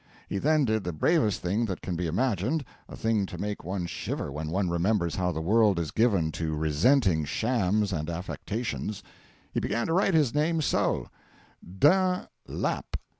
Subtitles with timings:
[0.27, 3.85] He then did the bravest thing that can be imagined a thing to make one
[3.85, 9.03] shiver when one remembers how the world is given to resenting shams and affectations;
[9.51, 11.07] he began to write his name so:
[11.63, 12.97] d'Un Lap.